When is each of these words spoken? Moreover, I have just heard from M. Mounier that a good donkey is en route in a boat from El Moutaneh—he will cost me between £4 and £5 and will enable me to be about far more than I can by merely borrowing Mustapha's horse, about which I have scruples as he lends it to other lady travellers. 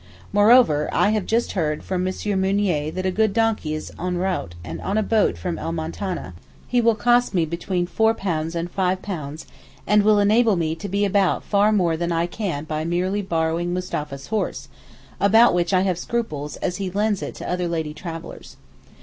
Moreover, 0.33 0.89
I 0.91 1.11
have 1.11 1.27
just 1.27 1.51
heard 1.51 1.83
from 1.83 2.07
M. 2.07 2.41
Mounier 2.41 2.89
that 2.89 3.05
a 3.05 3.11
good 3.11 3.33
donkey 3.35 3.75
is 3.75 3.91
en 3.99 4.17
route 4.17 4.55
in 4.65 4.79
a 4.81 5.03
boat 5.03 5.37
from 5.37 5.59
El 5.59 5.71
Moutaneh—he 5.73 6.81
will 6.81 6.95
cost 6.95 7.35
me 7.35 7.45
between 7.45 7.85
£4 7.85 8.55
and 8.55 8.75
£5 8.75 9.45
and 9.85 10.01
will 10.01 10.17
enable 10.17 10.55
me 10.55 10.73
to 10.73 10.89
be 10.89 11.05
about 11.05 11.43
far 11.43 11.71
more 11.71 11.95
than 11.95 12.11
I 12.11 12.25
can 12.25 12.63
by 12.63 12.83
merely 12.83 13.21
borrowing 13.21 13.75
Mustapha's 13.75 14.25
horse, 14.29 14.69
about 15.19 15.53
which 15.53 15.71
I 15.71 15.81
have 15.81 15.99
scruples 15.99 16.55
as 16.55 16.77
he 16.77 16.89
lends 16.89 17.21
it 17.21 17.35
to 17.35 17.47
other 17.47 17.67
lady 17.67 17.93
travellers. 17.93 18.57